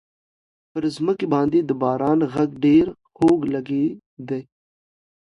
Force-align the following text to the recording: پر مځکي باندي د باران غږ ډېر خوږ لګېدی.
پر 0.71 0.83
مځکي 1.05 1.25
باندي 1.33 1.59
د 1.65 1.71
باران 1.81 2.19
غږ 2.33 2.49
ډېر 2.65 2.85
خوږ 3.17 3.39
لګېدی. 3.53 4.41